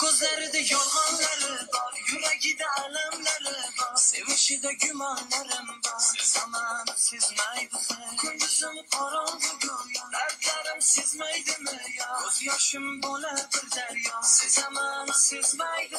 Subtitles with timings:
[0.00, 7.76] Gözlerinde yolhanları var Yüreğinde alemleri var Sevişide gümanlarım var Zaman sizmeydi
[8.22, 15.96] Gündüzüm karandı göğe Dertlerim sizmeydi mi ya Gözyaşım bole bir derya Zaman sizmeydi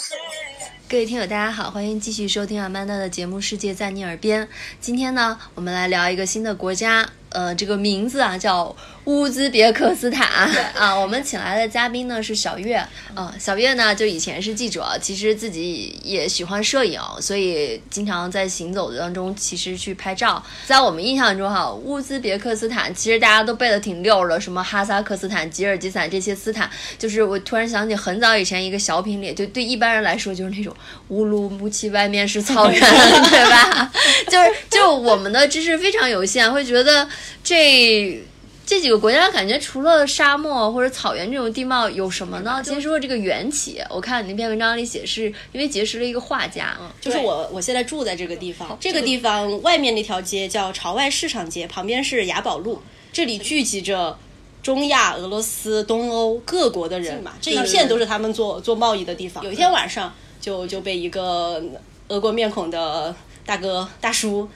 [0.88, 4.46] 各位听友，大家好，欢迎继续收听阿曼达的节目《世界在你耳边》。
[4.80, 8.76] 今天呢，我们来聊一个新的国家，呃，这个名字啊叫
[9.06, 10.28] 乌兹别克斯坦
[10.76, 10.96] 啊。
[10.96, 12.76] 我们请来的嘉宾呢是小月
[13.14, 20.44] 啊，小月呢就以前是记者，其实自己也喜欢摄影，所以经常在行走当中其实去拍照。
[20.66, 30.76] 在我们印象中哈，乌兹别克斯坦其实大家都背的挺溜的，什么哈萨克斯坦、吉尔吉斯坦这些斯坦，就是我突然想起很早以前一个小品里，就对一般人来说就是那种
[31.10, 32.80] 乌鲁木齐外面是草原，
[33.30, 33.92] 对吧？
[34.28, 37.08] 就是就我们的知识非常有限，会觉得
[37.44, 38.24] 这。
[38.66, 42.64] 这几个国家感觉除了沙漠或者草原这种地貌有什么呢？
[42.64, 43.80] 先说说这个缘起。
[43.90, 52.82] 我看你那篇文章里写，是因为结识了一个画家，就是我我现在住在这个地方，这个地方外面那条街叫朝外市场街，旁边是雅宝路，
[53.14, 54.18] 这里聚集着
[54.64, 59.44] 中亚、俄罗斯、东欧各国的人嘛，这一片都是他们做做贸易的地方。
[59.44, 61.64] 有一天晚上，就就被一个
[62.08, 64.50] 俄国面孔的大哥大叔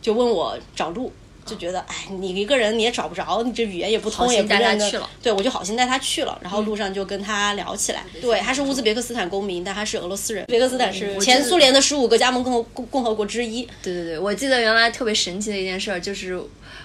[0.00, 1.12] 就问我找路。
[1.44, 5.08] 就觉得，哎，你一个人你也找不着，你这语言也不通，也不认得。
[5.22, 8.04] 对，我就好心带他去了，然后路上就跟他聊起来。
[8.20, 10.44] 对，他是乌兹别克斯坦公民，但他是俄罗斯人。
[10.46, 13.62] 别克斯坦是前苏联的十五个加盟共和共和国之一。
[13.82, 16.40] 对对对，我记得原来特别神奇的一件事就是，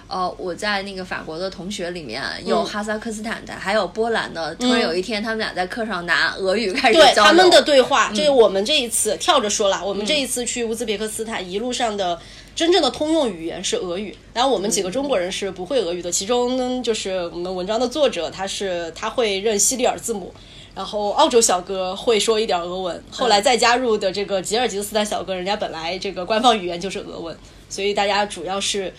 [0.08, 4.54] 呃，我在那个法国的同学里面有哈萨克斯坦的，还有波兰的。
[4.56, 6.98] 突然有一天，他们俩在课上拿俄语开始。
[6.98, 12.18] 对他们的对话，这是我们这一次跳着说了，我们这一次去乌兹别克斯坦一路上的。
[12.58, 16.10] 真正的通用语言是俄语，然后我们几个中国人是不会俄语的。
[16.10, 20.34] 其中就是我们文章的作者，他是他会认西里尔字母，
[20.74, 27.38] 然后澳洲小哥会说一点俄文，后来再加入的这个吉尔吉斯斯坦小哥，人家本来这个官方语言就是俄文，
[27.68, 28.92] 所以大家主要是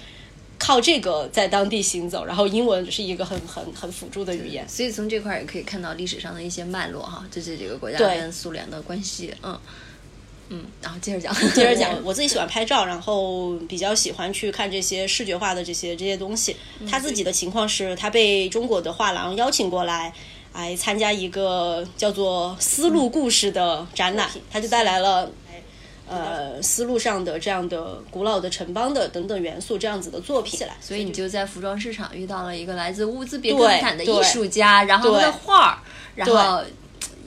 [0.58, 4.66] 靠这个在当地行走，然后英文是一个很很很辅助的语言。
[4.70, 9.60] 所以从这块也可以看到历史上的一些脉络哈，这这几个国家跟苏联的关系，嗯。
[10.52, 11.92] 嗯，然后接着讲， 接着讲。
[12.04, 16.56] 我自己喜欢拍照，然后比较喜欢去看这些视觉化的这些这些东西。
[16.90, 20.12] 他自己的情况是他被中国的画廊邀请过来，
[20.54, 25.30] 来参加一个叫做“丝路故事”的展览，他就带来了
[26.08, 30.60] 呃丝路上的这样的古老的城邦的等等元素这样子的作品。
[30.82, 35.78] 所以你就在服装市场遇到了一个来自乌兹别克斯坦的艺术家，然后他的画儿，
[36.16, 36.64] 然后。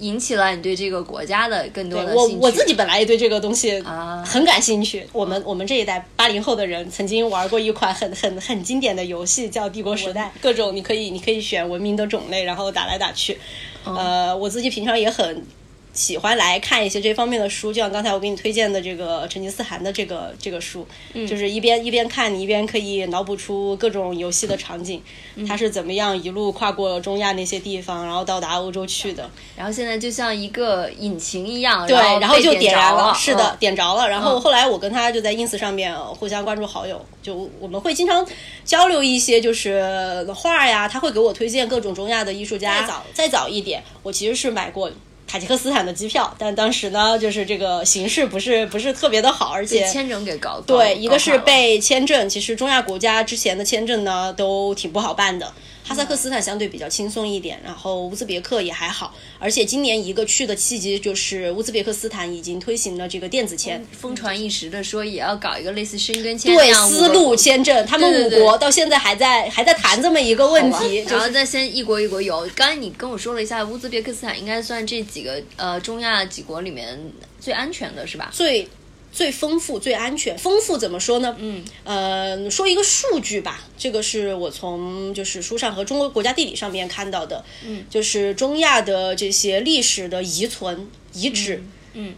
[0.02, 2.36] 引起了你对这个国家的更多的兴趣。
[2.36, 5.06] 我我自己本来也对这个东西啊很感兴趣。
[5.12, 10.26] 我们我们这一代八零后的人曾经玩过一款很很很经典的游戏，叫《帝国时代》。
[10.42, 13.38] 各种你可以你可以选文明的种类，然后打来打去。
[13.84, 15.44] 呃，我自己平常也很。
[15.92, 25.02] 喜欢来看一些这方面的书，就像刚才我给你推荐的这个成吉思汗的这个这个书，嗯就是一边一边看，你一边可以脑补出各种游戏的场景，
[25.46, 29.30] 他是怎么样一路跨过中亚那些地方，然后到达欧洲去的。
[29.56, 34.08] 然后现在就像一个引擎一样，对，然后就点燃了，是的，点着了。
[34.08, 38.26] 然后后来我跟他就在 ins 上面互相关注好友，就我们会经常
[38.64, 42.80] 交流一些就是画呀，他会给我推荐各种中亚的艺术家。
[42.80, 44.90] 再早再早一点，我其实是买过。
[45.32, 55.50] 塔吉克斯坦的机票，但当时呢，就是这个形势不是不是特别的好，而且签证给搞对，一个是被签证，其实中亚国家之前的签证呢都挺不好办的。
[55.84, 72.48] 哈萨克斯坦相对比较轻松一点，然后乌兹别克也还好，而且今年一个去的契机就是乌兹别克斯坦已经推行了这个电子签，风传一时的说也要搞一个类似申根签对丝路签证，他们五国到现在还在还在谈这么一个问题，然后再先一国一国有。
[72.54, 76.98] 刚才你跟我说了一下，乌兹别克斯坦应该算这几个呃中亚几国里面
[77.40, 78.30] 最安全的是吧？
[78.32, 78.68] 最。
[79.12, 80.36] 最丰富、最安全。
[80.38, 81.36] 丰富怎么说呢？
[81.38, 83.62] 嗯，呃，说一个数据吧。
[83.76, 87.44] 这个是我从就是书上和中国国家地理上面看到的。
[87.62, 91.62] 嗯，就是中亚的这些历史的遗存遗址。
[91.92, 92.14] 嗯，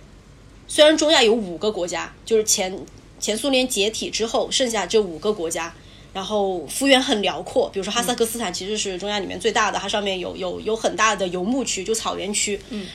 [0.69, 2.78] 虽然中亚有五个国家，就是前
[3.19, 5.74] 前苏联解体之后剩下这五个国家，
[6.12, 7.69] 然后幅员很辽阔。
[7.70, 12.60] 比如说哈萨克斯坦其实是中亚里面最大的，它上面有有有很大的游牧区，就草原区。
[12.70, 12.86] 嗯，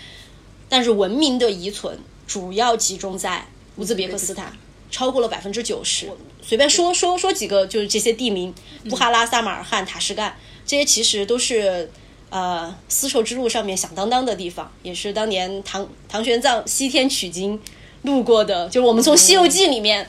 [0.69, 3.45] 但是文明的遗存主要集中在。
[3.79, 4.51] 乌兹别克斯坦
[4.91, 6.11] 超过了百分之九十，
[6.41, 8.53] 随便说说说几个，就是这些地名：
[8.89, 11.89] 布哈拉、萨马尔罕、塔什干，这些其实都是
[12.29, 17.57] 呃丝绸之路上面响当当的地方，也是当年唐唐玄奘西天取经
[18.01, 18.67] 路过的。
[18.67, 20.05] 就是我们从《西游记》里面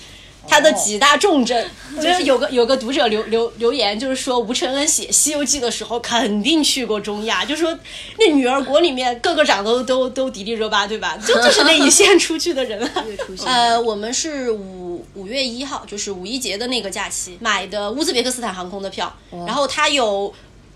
[0.51, 1.71] 它的几大重镇。
[2.01, 7.77] 就是有个有个读者留留留言，就是说吴承恩写《西游记》的时候肯定去过中亚，就说
[8.17, 11.19] 那女儿国里面个个长得都都都迪丽热巴，对吧？
[11.27, 13.05] 就 就是那一线出去的人 啊。
[13.45, 19.13] 呃，我们是五五月一号，就是五一节的那个假期买的乌兹别克斯坦航空的票，
[19.47, 20.33] 然后它有。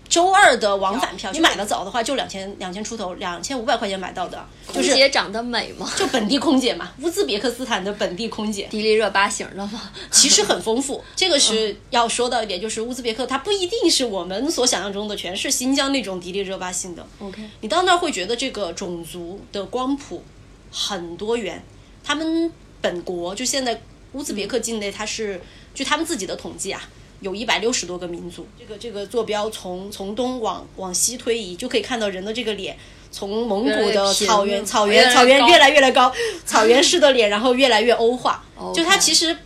[0.07, 4.45] 周二的往返票，你买的早的话就两千两千出头，两千五百块钱买到的。
[4.67, 5.91] 空姐长得美吗？
[5.97, 8.67] 就本地空姐嘛，乌兹别克斯坦的本地空姐。
[8.69, 9.91] 迪丽热巴型的吗？
[10.11, 17.05] 其实很丰富， 这个是要说到一点，就是乌兹别克它不一定是我们所想象中的全是新疆那种迪丽热巴型的。
[17.19, 20.23] OK，你到那儿会觉得这个种族的光谱
[20.71, 21.63] 很多元。
[22.03, 23.81] 他们本国就现在
[24.13, 25.41] 乌兹别克境内，它是
[25.73, 26.81] 据他们自己的统计啊。
[27.21, 32.77] 有一百六十多个民族，这个这个坐标从从东往往西推移，就可以看到人的这个脸，
[33.11, 36.11] 从蒙古的草原草原草原越来越来高，
[36.45, 38.43] 草原式的脸，然后越来越欧化，
[38.75, 39.37] 就它其实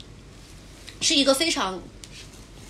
[1.02, 1.82] 是一个非常。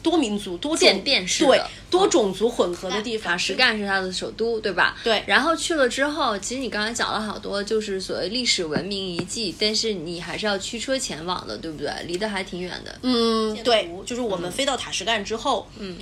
[0.01, 4.97] 多民族、多种对多种族混合的地方，塔什干是它的首都，对吧？
[5.03, 5.23] 对。
[5.27, 11.91] 然后去了之后，其实你刚才讲了好多，就是所谓历史文明遗迹，但是你还是要驱车前往的，对不对？
[12.05, 12.99] 离得还挺远的。
[13.01, 13.89] 嗯，对。
[14.05, 15.97] 就是我们飞到塔什干之后，嗯，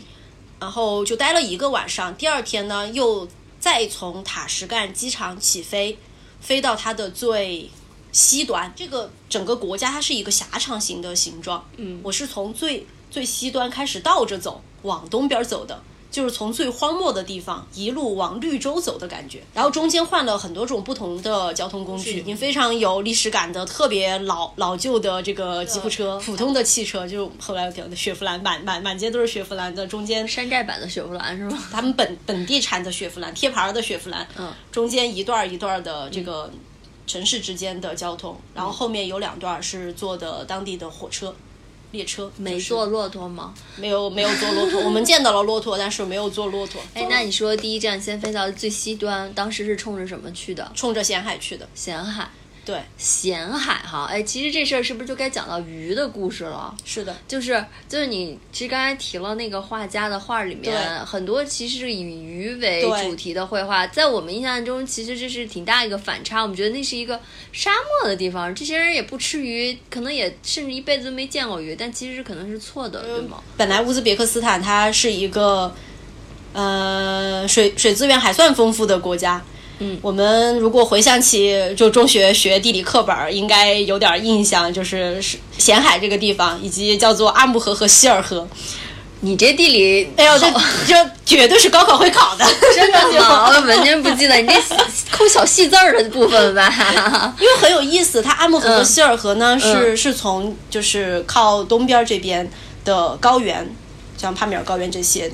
[0.60, 2.14] 然后就待了一个晚上。
[2.16, 3.28] 第二天呢，又
[3.60, 5.98] 再从塔什干机场起飞，
[6.40, 7.70] 飞到它的最
[8.12, 8.72] 西端。
[8.76, 11.68] 这个整个国家它是一个狭长型的形状。
[11.78, 12.86] 嗯，我是从最。
[13.09, 15.81] 最西端开始倒着走，往东边走的，
[16.12, 19.42] 就是从最荒漠的地方一路往绿洲走的感觉。
[19.54, 31.57] 然后中间换了很多种不同的交通工具，已经非常有历史感的特别老老旧的这个吉普车，普通的汽车，就后来讲的雪佛兰，满满满街都是雪佛兰的，中间山寨版的雪佛兰是吗？
[31.71, 36.51] 他们本本地产的雪佛兰，贴牌的雪佛兰，嗯，中间一段一段的这个
[37.06, 41.33] 城市之间的交通，然后后面有两段是坐的当地的火车。
[41.92, 43.54] 列车没坐骆驼吗？
[43.78, 44.81] 没有，没有坐骆驼。
[44.86, 46.81] 我们见到了骆驼，但是没有坐骆驼。
[46.94, 50.72] 哎，那你说第一站先飞到最西端，当时是冲着什么去的？
[50.75, 51.68] 冲着咸海去的。
[51.74, 52.30] 咸海。
[52.68, 56.75] 对，咸海哈，哎，其实这事儿是不是就该讲到鱼的故事了？
[56.84, 66.42] 是的，就是就是你其实刚才提了那个画家的画里面，很多其实是以鱼为主题的绘画，在我们印象中，其实这是挺大一个反差。
[66.42, 67.18] 我们觉得那是一个
[67.54, 73.42] 沙漠的地方，这些人也不吃鱼，可能也甚至一辈子都没见过鱼，但其实可能是错的，对吗？
[73.56, 75.74] 本来乌兹别克斯坦它是一个，
[76.52, 79.42] 呃，水水资源还算丰富的国家。
[79.79, 85.21] 嗯，我们如果回想起就中学学地理课本，应该有点印象，就是
[85.57, 88.47] 咸海这个地方，以及叫做阿木河和希尔河。
[89.21, 90.47] 你这地理，哎呦，这
[90.85, 92.45] 这绝对是高考会考的，
[92.75, 93.50] 真的吗？
[93.53, 94.53] 我完全不记得，你这
[95.09, 97.33] 抠小细字儿的部分吧？
[97.41, 102.47] 因为很有意思，它阿木河和希尔河呢，是是从就是靠东边这边
[102.85, 103.68] 的高原，
[104.18, 105.31] 像帕米尔高原这些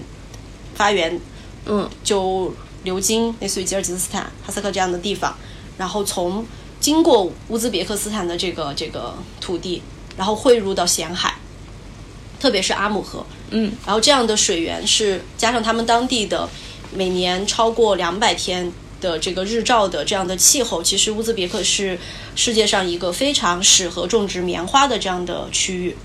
[0.76, 1.20] 发源，
[1.66, 2.54] 嗯，就。
[2.84, 5.36] 流经类似于吉尔吉斯斯坦、哈萨克这样的地方，
[5.78, 6.46] 然后从
[6.80, 9.82] 经过乌兹别克斯坦的这个这个土地，
[10.18, 11.36] 然后汇入到咸海，
[12.40, 16.50] 特别是阿姆河，嗯，然后这样的水源是加上他们当地的
[16.94, 21.98] 每年超过两百天的这个日照的这样的气候，其实乌兹别克是
[22.36, 25.96] 世界上一个非常适合种植棉花的这样的区域。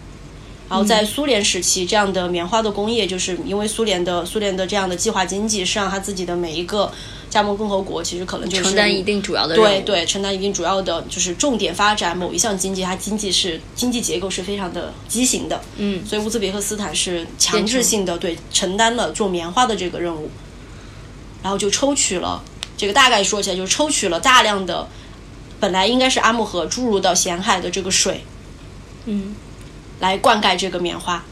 [0.69, 6.93] 然后在苏联时期，这样的棉花的工业，就是因为苏联的苏联的这样的计划经济，是让他自己的每一个
[7.31, 20.31] 加盟共和国，其实可能就是承担一定主要的对对，承担一定主要的，就是重点发展某一项经济，它经济是经济结构是非常的畸形的，嗯，所以乌兹别克斯坦是强制性的对承担了做棉花的这个任务，
[21.43, 22.45] 然后就抽取了
[22.76, 24.87] 这个大概说起来，就是抽取了大量的
[25.59, 28.23] 本来应该是阿姆河注入到咸海的这个水，
[29.07, 29.35] 嗯。
[30.00, 31.25] 来灌溉这个棉花，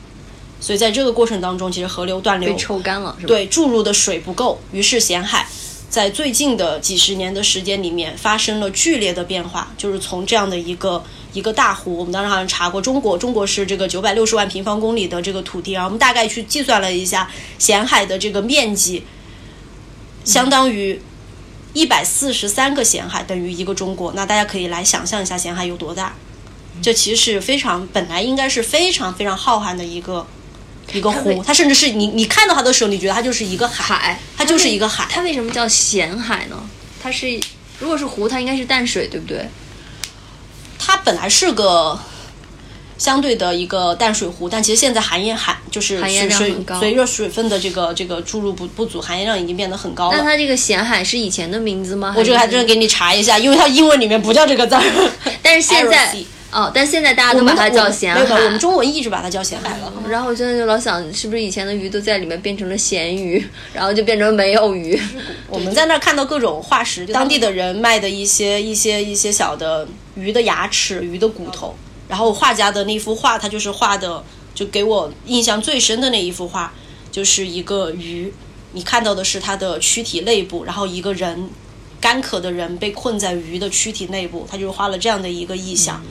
[0.61, 3.29] 所以在这个过程当中，其实河流断流被抽干了，是吧？
[3.29, 5.47] 对，注入的水不够，于是咸海
[5.89, 19.05] 在最近的几十年的时间里面发生了剧烈的变化，就是从这样的一个一个大湖，我们当时好像查过，中国中国是这个九百六十万平方公里的这个土地，然后我们大概去计算了一下咸海的这个面积，
[20.25, 21.01] 相当于
[21.73, 26.15] 一百四十三个咸海等于一个中国，那大家可以来想象一下咸海有多大。
[26.83, 30.27] 这其实是非常本来应该是非常非常浩瀚的一个
[30.93, 35.07] 一个湖，它甚至是你你看到它的时候，你觉得它就是一个海，它就是一个海。
[35.11, 36.57] 它为什么叫咸海呢？
[37.03, 37.41] 它是
[37.81, 39.49] 如果是湖，它应该是淡水，对不对？
[40.79, 41.99] 它本来是个
[42.97, 50.17] 相对的一个淡水湖，但其实现在含盐含就是水水随着水分的这个这个注入不不足，含盐量已经变得很高了。
[50.17, 52.15] 那它这个咸海是以前的名字吗？
[52.17, 54.83] 我这个还真给你查一下，因为它英文里面不叫这个字儿。
[55.43, 56.17] 但是现在。
[56.57, 58.25] 哦，但现在大家都把它叫咸海。
[58.25, 59.93] 没有，我们中文一直把它叫咸海了。
[60.09, 64.99] 然后我现在就老想，是不是以前的鱼都在里面变成了咸鱼，然后就变成没有鱼？
[65.51, 71.77] 我们在那儿看到各种化石，当地的人卖的一些一些一些小的鱼的牙齿、鱼的骨头。
[72.09, 76.73] 然后画家的那幅画，他就是画的，就给我印象最深的那一幅画，
[77.13, 78.33] 就是一个鱼，
[78.73, 81.51] 你看到的是它的躯体内部，然后一个人
[82.01, 86.03] 干渴的人被困在鱼的躯体内部，他就是画了这样的一个意象。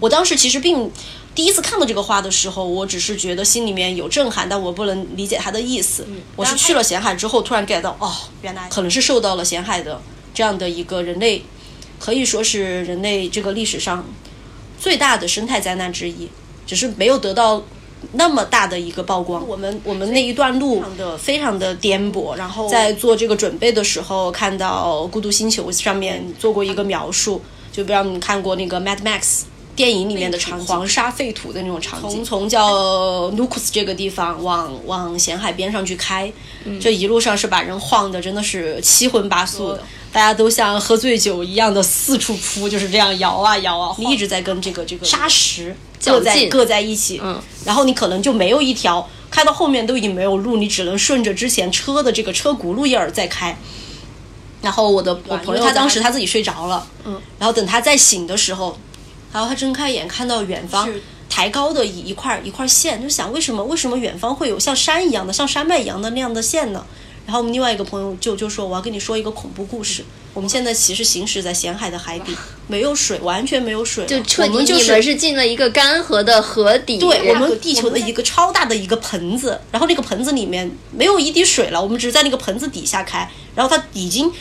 [0.00, 0.90] 我当时其实并
[1.34, 6.06] 第一次看到这个画的时候，我只是觉得心里面有震撼，但我不能理解它的意思。
[6.34, 10.00] 我是去了咸海之后，突然 get 到，哦，原来可能是受到了咸海的
[10.34, 11.42] 这样的一个人类，
[11.98, 14.04] 可以说是人类这个历史上
[14.78, 16.28] 最大的生态灾难之一，
[16.66, 17.62] 只是没有得到
[18.12, 19.46] 那么大的一个曝光。
[19.46, 27.40] 我们我们那一段路的非常的颠簸，然后在做这个准备的时候，看到《孤独星球》上面做过一个描述，
[27.70, 29.20] 就不知道你看过那个《Mad Max》。
[29.80, 36.30] 电影里面的场景，黄沙废土的那种场景，从从叫 Nukus 这个地方往往咸海边上去开，
[36.78, 39.82] 这一路上是把人晃的真的是七荤八素的，
[40.12, 53.56] 大家都像喝醉酒一样的四处扑，就是这样摇啊摇啊，你一直在跟这个这个沙石硌在硌在一起，嗯，然后你可能就没有一条开到后面都已经没有路，你只能顺着之前车的这个车轱辘印儿再开。
[54.60, 58.76] 然后我的我朋友他当时他自己睡着了，嗯，然后等他再醒的时候。
[59.32, 60.88] 然后他睁开眼，看到远方
[61.28, 66.84] 抬高的一一块一块线，就想为什么为什么远方会有像山一样的、像山脉一样的那样的线呢？
[67.26, 70.04] 然后我们另外一个朋友就就说：“我要跟你说一个恐怖故事。
[70.34, 72.34] 我们现在其实行驶在咸海的海底，
[72.66, 76.98] 没有水，完全没有水，就彻底你们是进了一个干涸的河底。
[76.98, 84.32] 对，我们地球的一个超大的一个盆子，然后那个盆子里面没有一滴水了，我们只是在那个盆子底下开，然后它已经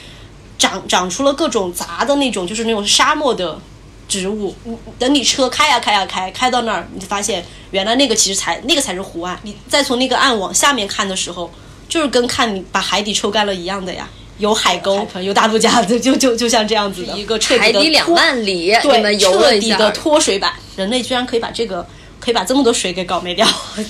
[0.57, 3.59] 长长出了各种杂的那种，就是那种沙漠的。”
[4.09, 4.53] 植物，
[4.97, 9.39] 等你车开呀开呀开，开到那儿，你就发现原来那个其实才那个才是湖岸。
[9.43, 11.49] 你再从那个岸往下面看的时候，
[11.87, 20.53] 就是跟看你把海底抽干了一样的呀，有海沟，有大陆架子，就就就像这样子的一个彻底的海底两万里，对，彻底的脱水版。
[20.75, 21.85] 人类居然可以把这个，
[22.19, 23.47] 可以把这么多水给搞没掉。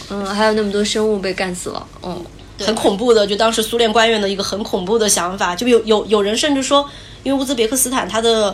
[0.10, 2.26] 嗯，还有那么多生物被干死了，嗯，
[2.60, 3.26] 很恐怖的。
[3.26, 6.86] 就当时苏联官员的一个很恐怖的想法，就有有有人甚至说，
[7.24, 8.54] 因为乌兹别克斯坦它的。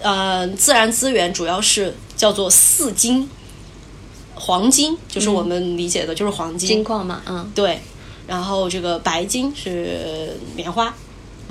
[0.00, 3.28] 呃，自然资源主要是叫做四金，
[4.34, 7.80] 黄金就是我们理解的，就是黄金金矿嘛，嗯，对。
[8.26, 10.92] 然后这个白金是棉花，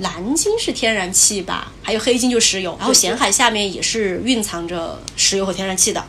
[0.00, 2.76] 蓝金是天然气吧，还有黑金就石油。
[2.78, 6.04] 然后咸海下面也是蕴藏着石油和天然气的，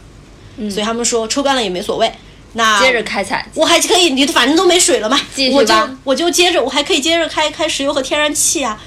[0.70, 2.12] 所以他们说抽干了也没所谓。
[2.54, 5.20] 那接着开采，我还可以，你反正都没水了嘛，
[5.54, 8.82] 我就，我就接着，我还可以接着开开石油和天然气啊！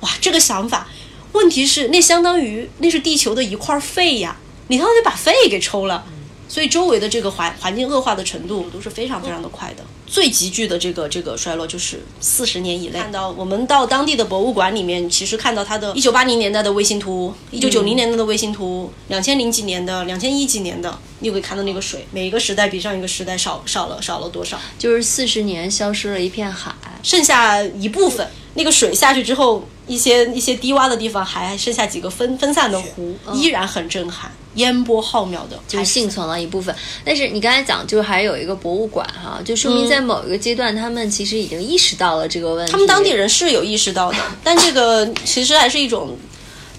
[0.00, 0.88] 哇，这个想法。
[1.32, 4.36] 问题是，那相当于那是地球的一块肺呀，
[4.68, 6.04] 你他妈得把肺给抽了，
[6.48, 9.82] 所以周围的这个环环境恶化的程度都是非常非常的快的。
[10.06, 12.98] 最急剧的这个这个衰落就是四十年以内。
[12.98, 24.58] 看到我们到当地的博物馆里面，其实看到它的一九八零年代的卫星图，一九九零年代的卫星图，两千零几年的，两千一几年的，你可以看到那个水，每一个时代比上一个时代少少了少了多少？
[24.78, 28.28] 就是四十年消失了一片海，剩下一部分。
[28.54, 36.74] 那个水下去之后，一些一些低洼的地方还剩下几个分分散的湖，依然很震撼，烟波浩渺的，就幸存了一部分。
[37.04, 42.72] 但是你刚才讲，就还有一个博物馆哈，就说明在某一个阶段，他们其实已经意识到了这个问题。
[42.72, 46.16] 他们当地人是有意识到的， 但这个其实还是一种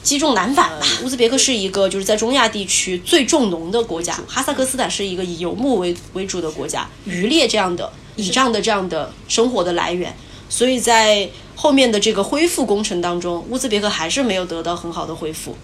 [0.04, 0.86] 积重难返吧。
[1.04, 10.16] 乌兹别克是一个就是在中亚地区最重农的国家，哈萨克斯坦是一个以游牧为为主的国家，渔猎这样的倚仗的这样的生活的来源，
[10.54, 11.30] 所以在。
[11.56, 15.56] 后面的这个恢复工程当中，乌兹别克还是没有得到很好的恢复，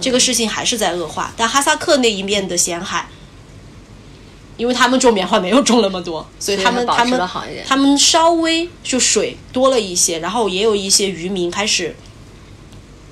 [0.00, 1.32] 这个事情还是在恶化。
[1.36, 3.06] 但哈萨克那一面的咸海，
[4.56, 7.20] 因为他们种棉花没有种那么多，所以他们他们
[7.64, 11.94] 他们稍微就水多了一些，然后也有一些渔民开始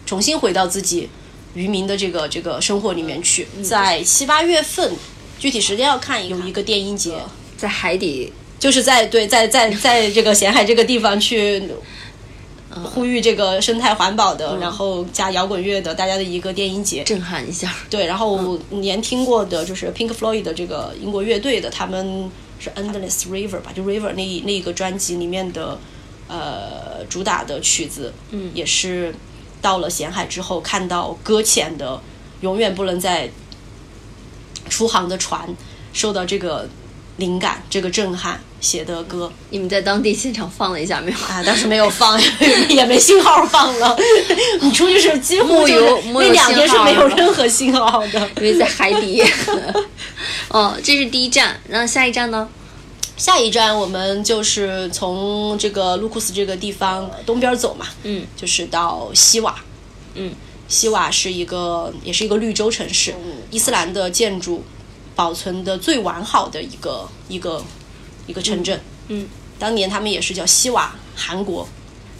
[0.05, 1.09] 重新回到自己
[1.53, 3.47] 渔民的这个这个生活里面去。
[3.63, 4.97] 在七八月份，
[5.39, 7.19] 具体时间要看有一个电音节，
[7.57, 8.33] 在海底，
[8.65, 11.63] 就是在对在在在这个咸海这个地方去。
[12.93, 17.73] 呼吁这个生态环保的，然后加摇滚乐的，大家的一个电音节，震撼一下。
[17.89, 22.29] 对，然后年听过的就是 Pink Floyd 的这个英国乐队的，他们
[22.59, 25.79] 是 Endless River 吧，就 River 那那一个专辑里面的
[26.27, 29.15] 呃主打的曲子，嗯，也是
[29.63, 32.01] 到了咸海之后看到搁浅的，
[32.41, 33.31] 永远不能再
[34.69, 35.49] 出航的船，
[35.93, 36.69] 受到这个
[37.19, 38.41] 灵感，这个震撼。
[38.65, 41.19] 写的歌你们在当地现场放了一下没有？
[41.19, 42.19] 啊，当时没有放，
[42.71, 43.97] 也没信号放了。
[44.63, 48.31] 你出去是几乎就是有那两天是没有任何信号的。
[48.39, 49.23] 因为在海底。
[50.49, 52.49] 哦，这是第一站，然后下一站呢？
[53.17, 59.55] 下一站我们就是从这个卢库斯这个地方东边走嘛，嗯，就是到西瓦，
[60.15, 60.33] 嗯，
[60.67, 63.15] 西瓦是一个也是一个绿洲城市，
[63.51, 64.65] 伊斯兰的建筑
[65.15, 67.63] 保存的最完好的一个一个
[68.27, 69.27] 一个城镇，嗯，
[69.59, 71.69] 当年他们也是叫西瓦韩国，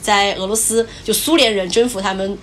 [0.03, 2.39] 在俄罗斯就苏联人征服他们。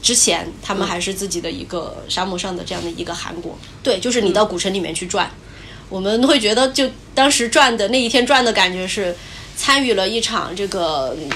[0.00, 5.28] 之前他们还是自己的一个沙漠上的这样的一个韩国，对，就是你到古城里面去转，
[5.88, 9.14] 我们会觉得，就当时转的那一天转的感觉是
[9.56, 11.28] 参与了一场这个嗯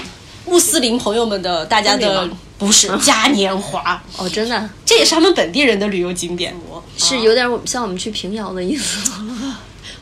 [0.45, 4.69] 穆斯林朋友们的大家的不是 嘉年华，哦，真的？
[4.85, 6.55] 这也是他们本地人的旅游景点。
[6.97, 9.11] 是有点像我们去平遥的意思。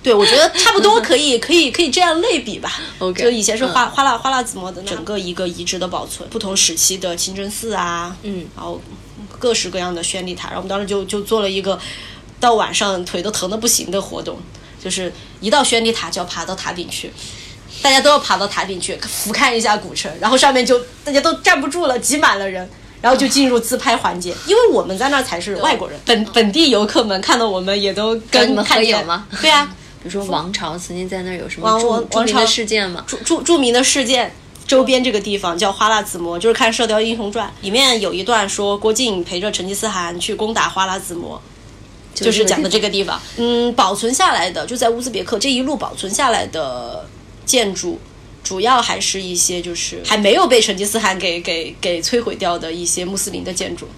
[0.03, 2.79] 对，我觉得差不多可以，可以，可以这样类比吧。
[2.99, 8.81] OK，就以前是花、嗯花剌花剌子模的整个一个遗址的保存，不同时期的清真寺啊，嗯，然后
[9.37, 11.79] 各式各样的宣礼塔，然后我们当时就就做了一个
[12.39, 14.39] 到晚上腿都疼的不行的活动，
[14.83, 17.11] 就是一到宣礼塔就要爬到塔顶去。
[17.81, 22.69] 大家都要爬到塔顶去俯瞰一下古城，然后上面就大家都站不住了，挤满了人，
[23.01, 24.35] 然后就进入自拍环节。
[24.45, 31.79] 因为我们在那儿才是外国人，本本地游客们看到我们也都找你们跟看合影吗对啊，比如说王朝曾经在那儿有什么
[32.09, 33.03] 著名的事件吗？
[33.07, 34.33] 著著著名的事件。
[34.67, 41.41] 周边这个地方叫花剌子模，就是看《射雕英雄传》里面有一段说郭靖陪着成吉思汗去攻打花剌子模，
[42.13, 43.19] 就是讲的这个地方。
[43.35, 47.05] 嗯，保存下来的就在乌兹别克这一路保存下来的
[47.45, 47.99] 建筑，
[48.43, 53.89] 主要还是一些就是还没有被成吉思汗给给给摧毁掉的一些穆斯林的建筑。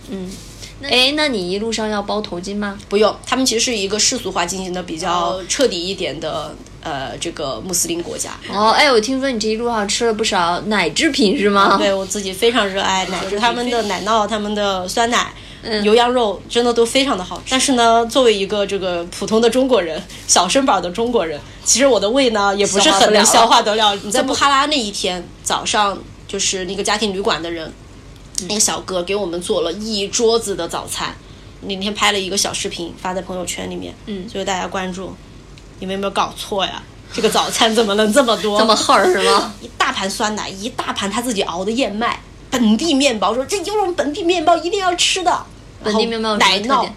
[0.89, 2.77] 哎，那你一路上要包头巾吗？
[2.89, 8.31] 不用，他们其实是一个世俗化进行的比较彻底一点的呃这个穆斯林国家。
[8.51, 11.77] 哦，哎，我听说你这一路上吃了不少奶制品是吗？
[11.77, 17.43] 对我自己非常热爱奶制，他们的奶酪、他们的酸奶、嗯牛羊肉真的都非常的好吃。
[17.49, 23.95] 但是呢，作为一个这个普通的中国人，小身板的中国人，其实我的胃呢也不是很能消消化得了。
[24.03, 25.97] 你在布哈拉那一天早上，
[26.27, 27.71] 就是那个家庭旅馆的人，
[28.47, 31.15] 那个小哥给我们做了一桌子的早餐。
[31.61, 35.15] 那天拍了一个小视频发在朋友圈里面，嗯所以大家关注。
[35.79, 36.83] 你们有没有搞错呀？
[37.13, 38.57] 这个早餐怎么能这么多？
[38.59, 39.53] 这么厚儿是吗？
[39.61, 42.19] 一大盘酸奶，一大盘他自己熬的燕麦，
[42.49, 45.45] 本地面包，说这有种本地面包一定要吃的。
[45.83, 46.87] 本地面包奶酪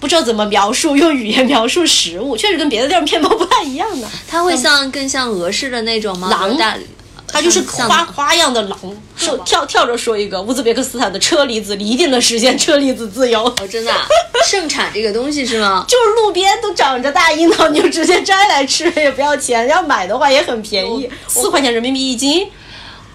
[0.00, 4.08] 不知道怎么描述，用语言描述食物，确实跟别的地儿面包不太一样的。
[4.26, 6.30] 它会像更像俄式的那种吗？
[6.30, 6.56] 狼
[7.32, 8.78] 大，它就是花花样的狼，
[9.16, 13.44] 说跳跳着说一个乌兹别克斯坦的车厘子，你一定能实现车厘子自由。
[13.44, 14.06] 哦，真的啊
[14.46, 15.84] 盛产这个东西是吗？
[15.88, 19.68] 就是路边都长着大樱桃，你就直接摘来吃，也不要钱。
[19.68, 22.48] 要买的话也很便宜，四块钱人民币一斤。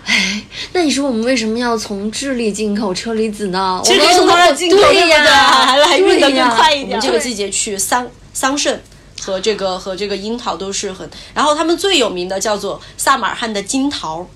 [0.06, 3.82] 哎那你说我们为什么要从智利进口车厘子呢？
[3.84, 5.10] 其实我们可以从那儿进口，对？
[5.10, 5.24] 呀，
[5.66, 6.90] 还来运的更快一点。
[6.90, 8.78] 我们这个季节去桑桑葚
[9.22, 14.28] 和这个和这个樱桃都是很，然后他们最有名的叫做萨马尔罕的金桃。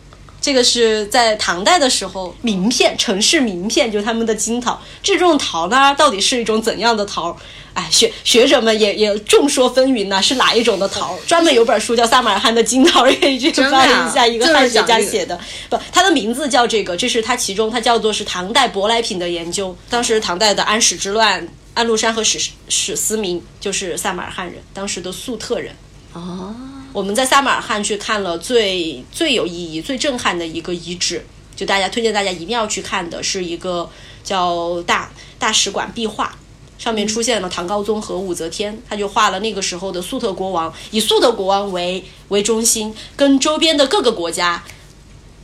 [0.41, 4.79] 这个是在唐代的时候名片，城市名片就是他们的金桃。
[5.03, 7.35] 这种桃呢，到底是一种怎样的桃？
[7.73, 11.19] 哎，学学者们也也众说纷纭呢，是哪一种的桃？
[11.27, 15.37] 专门有本书叫《萨马尔罕的金桃》，也可以去翻一下，一个汉学家写的。
[15.69, 19.75] 不，它的名字叫这个，这是它其中它叫做是唐代舶来品的研究。
[19.89, 25.75] 当时唐代的安史之乱，安禄山和史史思明就是萨马尔罕人，当时的粟特人。
[26.13, 26.53] 哦，
[26.91, 33.89] 我们在撒马尔罕去看了最最有意义、最震撼的一个遗址，就大家推荐大家一定要去看的是一个
[34.23, 36.36] 叫大大使馆壁画。
[36.77, 44.63] 上面出现了唐高宗和武则天，他就画了那个时候的粟特国王，以粟特国王为为中心，跟周边的各个国家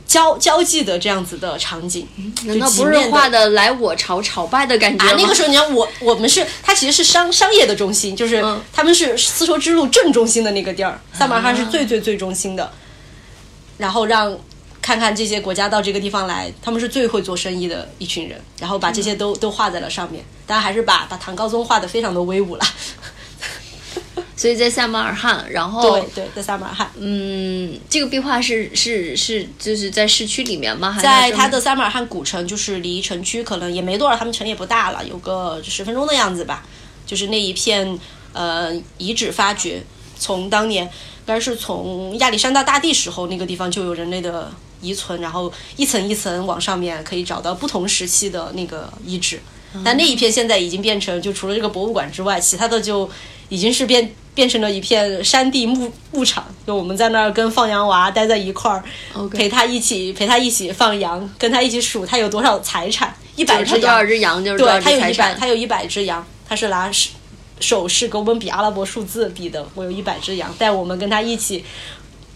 [0.06, 2.06] 交交际的这样子的场景。
[2.44, 5.06] 难道不是画的来我朝朝拜的感觉？
[5.06, 12.72] 啊，那个时候你看我我们是它其实是商商业的中心，就是嗯他们是丝绸之路正中心的那个地儿，萨马尔罕是最最最中心的，
[13.78, 14.38] 然后让。
[14.82, 20.24] 看看这些国家到这个地方来，他们是最会做生意的一群人，然后把这些都、都画在了上面。
[20.46, 22.64] 当然还是把把唐高宗画的非常的威武了。
[24.36, 30.92] 所以在撒马尔罕，然后对对，在撒马尔罕，嗯，这个壁画是是是就是在市区里面吗？
[30.92, 36.62] 还在它的撒马尔罕古城，就是离城区可能也没多少，他们城也不大了，有个十分钟的样子吧。
[37.06, 37.98] 就是那一片
[38.34, 39.82] 呃遗址发掘，
[40.18, 40.90] 从当年应
[41.24, 49.40] 该是从亚历山大大帝时候那个地方就有人类的遗存，然后一层一层往上面可以找到不同时期的那个遗址。
[49.84, 53.08] 但那一片现在已经变成，就除了这个博物馆之外，其他的就
[53.50, 58.84] 已经是变变成了一片山地牧牧场，就我们在那儿跟放羊娃待在一块儿
[59.32, 65.40] 陪他一起陪他一起放羊，跟他一起数他有多少财产，一百只他多少羊，只羊就是多少对他有一百只财产。
[65.40, 67.10] 他有一百只羊，他是拿手
[67.60, 71.64] 手势跟我们比阿拉伯数字比的，我有一百只羊，带我们跟他一起。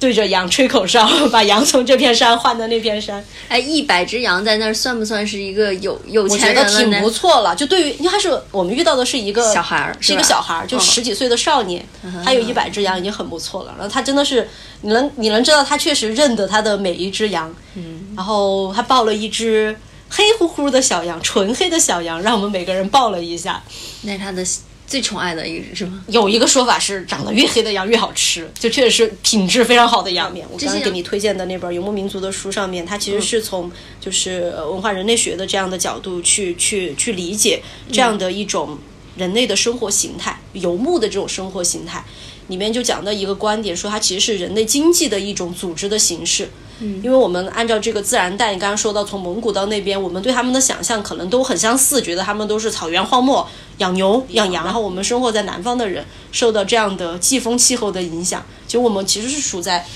[0.00, 7.10] 对着羊吹口哨，把羊从这片山换到那片山，哎，一百只羊在那儿算不算是一个有有钱人了得挺不？
[7.10, 7.54] 错了。
[7.54, 11.86] 就对于，因为他是我们遇到的是一个小孩儿是一个小孩儿，就嗯十几岁的少年，
[12.24, 13.74] 他有一百只羊已经很不错了。
[13.78, 14.48] 然后他真的是，
[14.80, 17.54] 你能你能知道他确实认得他的每一只羊。
[17.74, 19.76] 嗯，然后他抱了一只
[20.08, 23.62] 黑乎乎的小羊，纯黑的小羊，让我们每个人抱了一下。
[24.02, 24.42] 那是他的
[24.90, 26.02] 最宠爱的一只是吗？
[26.08, 30.44] 有一个说法是，长得越黑的羊越好吃，就确实是品质非常好的羊面。
[30.50, 38.76] 我刚刚才给你推荐的那本《游牧民族》的书上面，它其实是从就是呃文化人类学的这样的角度去去去理解这样的一种
[39.16, 42.04] 人类的生活形态，游牧的这种生活形态。
[42.50, 46.50] 里面就讲到一个观点，说它其实是人类经济的一种组织的形式。
[46.80, 53.46] 嗯，因为我们按照这个自然带，你刚刚说到从蒙古到那边，我们对他们的想象可能都很相似，觉得他们都是草原荒漠，
[53.78, 54.64] 养牛养羊。
[54.64, 59.86] 然后我们生活在南方的人，受到这样的季风气候的影响，其实我们其实是处在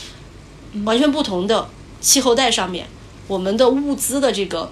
[0.84, 1.68] 完全不同的
[2.00, 2.86] 气候带上面，
[3.26, 4.70] 我们的物资的这个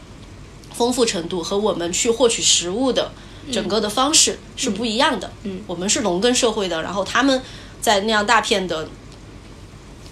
[0.74, 3.10] 丰富程度和我们去获取食物的
[3.50, 5.30] 整个的方式是不一样的。
[5.44, 7.40] 嗯，我们是农耕社会的，然后他们
[7.82, 8.88] 在那样大片的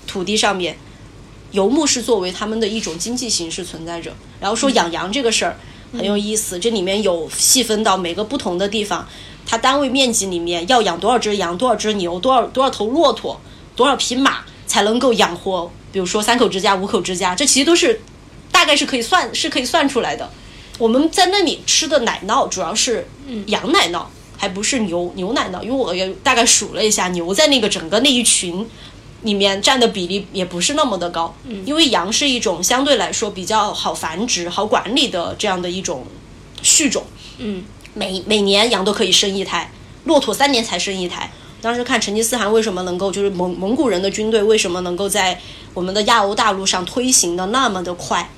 [0.06, 0.76] 土地上面，
[1.52, 4.12] 游牧是作为他们的一种经济形式存在着。
[4.40, 5.56] 然后说养羊这个事儿
[5.92, 9.08] 很有意思，这里面有细分到每个不同的地方，
[9.46, 13.40] 它单位面积里面要养多少只羊、多少只牛、多少多少头骆驼、
[13.76, 18.00] 多少匹马才能够养活，比如说三口之家、五口之家，这其实都是
[18.50, 20.28] 大概是可以算是可以算出来的。
[20.78, 23.06] 我们在那里吃的奶酪主要是
[23.46, 24.06] 羊奶酪，
[24.40, 28.66] 还不是牛牛奶酪，因为我也大概数了一下，牛在那个整个那一群
[29.20, 31.34] 里面占的比例也不是那么的高，
[31.66, 36.06] 因为羊是一种相对来说比较好繁殖、好管理的这样的一种
[36.62, 37.04] 畜种。
[37.36, 39.70] 嗯，每每年羊都可以生一胎，
[40.04, 41.30] 骆驼三年才生一胎。
[41.60, 45.38] 当时看成吉思汗为什么能够，就是蒙蒙古人的军队为什么能够在
[45.74, 48.30] 我们的亚欧大陆上推行的那么的快，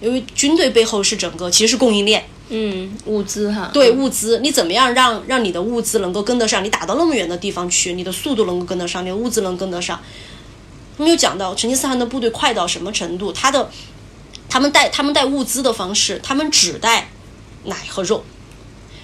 [0.00, 6.64] 因为军队背后是整个其实是供应链，嗯，物资哈，对物资，你怎么样让让你的物资能够跟得上？
[6.64, 10.00] 你打到那么远的地方去，你的速度能够跟得上，你的物资能跟得上。
[10.96, 13.70] 他们有讲到成吉思汗的部队快到什么程度，他的
[14.48, 17.08] 他们带他们带物资的方式，他们只带
[17.64, 18.24] 奶和肉，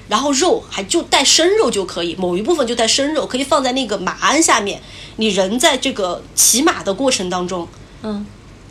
[0.08, 4.82] 然后肉还就带生肉就可以，某一部分就带生肉，可以放在那个马鞍下面。
[5.16, 7.66] 你人在这个骑马的过程当中，
[8.02, 8.26] 嗯，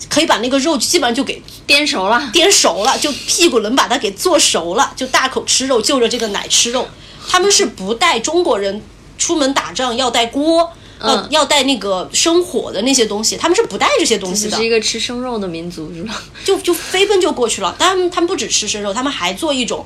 [0.09, 6.87] 可以把那个肉基本上就给颠熟了，颠熟了，就屁股能把它给做熟了，就大口吃肉，就着这个奶吃肉。
[7.27, 8.81] 他们是不带中国人
[9.17, 16.21] 出门打仗要带锅，呃，嗯要带那个生火的那些东西，他们是不带这些东西的只是，一个吃生肉的民族是吧？
[16.43, 17.73] 就就飞奔就过去了。
[17.79, 19.85] 当然，他们不只吃生肉，他们还做一种，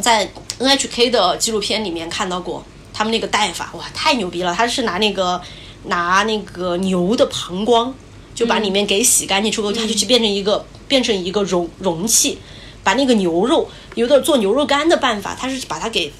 [0.00, 4.52] 在 NHK 的纪录片里面看到过他们那个带法，哇，太牛逼了！
[4.54, 5.40] 他是拿那个
[5.84, 7.94] 拿那个牛的膀胱，
[8.34, 12.38] 就把里面给洗干净之后，它就去变成一个变成一个容容器，
[12.82, 16.12] 把那个牛肉有点做牛肉干的办法，它是把它给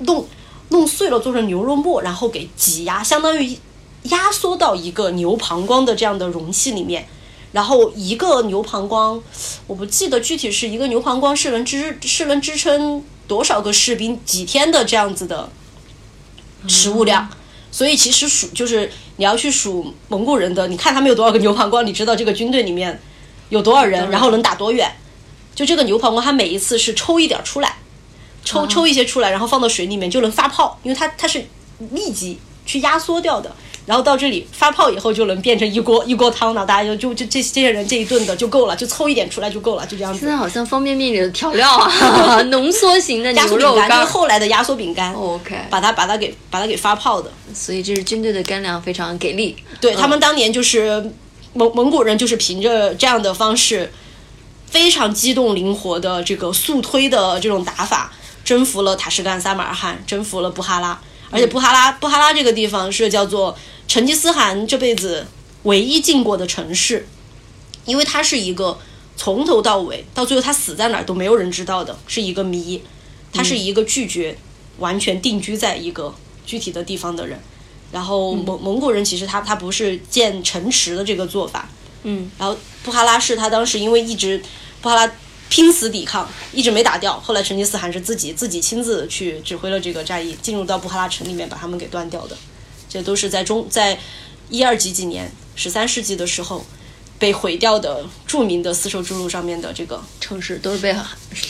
[0.00, 0.26] 弄
[0.68, 3.58] 弄碎了，做成牛肉末，然后给挤压，相当于
[4.04, 7.08] 压缩到一个牛膀胱的这样的容器里面。
[7.52, 9.22] 然后一个牛膀胱，
[9.66, 15.48] 我不记得具体是一个牛膀胱是能支是能支撑多少个士兵几天的这样子的
[16.68, 17.30] 食物量。
[17.70, 23.00] 所以其实属就是你要去数蒙古人的，你看他们有多少个牛膀胱，你知道这个军队里面
[23.48, 24.90] 有多少人，然后能打多远。
[25.54, 27.76] 就这个牛膀胱，它每一次是抽一点儿出来，
[28.44, 31.46] 抽抽一些出来，然后放到水里面就能发泡，因为它它是
[31.78, 33.54] 密集去压缩掉的。
[33.86, 40.28] 然后到这里发泡以后，就能变成一锅一锅汤了，大家就就就这这些人这一顿的就够了，就凑一点出来就够了，就这样子现。
[40.28, 47.30] 在好像方便面里的调料啊， 浓缩型的牛肉干就是后来的压缩饼干，OK，把它把它给把它给发泡的。
[47.54, 49.56] 所以这是军队的干粮非常给力。
[49.80, 51.12] 对他们当年就是
[51.52, 53.92] 蒙蒙古人，就是凭着这样的方式，
[54.68, 58.12] 非常机动灵活的这个速推的这种打法，
[58.44, 61.00] 征服了塔什干、撒马尔罕，征服了布哈拉。
[61.30, 63.56] 而且布哈拉布哈拉这个地方是叫做
[63.88, 65.26] 成吉思汗这辈子
[65.64, 67.06] 唯一进过的城市，
[67.84, 68.78] 因为它是一个
[69.16, 72.82] 从头到尾到最后他死在哪儿都没有人知道的，是一个谜。
[73.32, 74.38] 他是一个拒绝
[74.78, 76.14] 完全定居在一个
[76.46, 77.38] 具体的地方的人。
[77.92, 81.68] 然后蒙蒙古人其实他他不是建城池的这个做法，
[82.04, 84.42] 嗯，然后布哈拉是他当时因为一直
[84.80, 85.12] 布哈拉
[85.48, 87.18] 拼死抵抗，一直没打掉。
[87.20, 92.36] 后来成吉思汗是自己自己亲自去指挥了这个战役，进入到布哈拉城里面把他们给断掉的。
[92.88, 93.98] 这都是在中在
[94.48, 96.64] 一二几几年十三世纪的时候
[97.18, 100.94] 被毁掉的著名的丝绸之路上面的这个城市都是被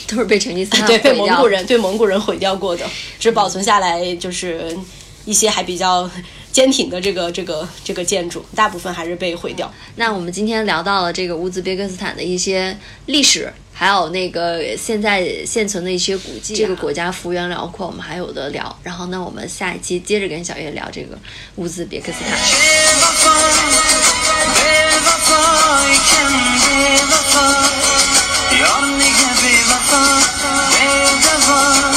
[0.07, 4.77] 都是被成吉思汗 对被蒙古人对蒙古人毁掉过的，只保存下来就是
[5.25, 6.09] 一些还比较
[6.51, 9.71] 坚挺的这个这个这个建筑，大部分还是被毁掉。
[9.97, 18.75] 那我们今天聊到了这个乌兹别克斯坦的一些历史，还有那个现在现存的一些古迹、这个国家幅员辽阔，我们还有的聊。
[18.81, 21.15] 然后那，我们下一期接着跟小月聊这个
[21.57, 22.39] 乌兹别克斯坦。
[28.57, 28.65] You're
[31.47, 31.96] one.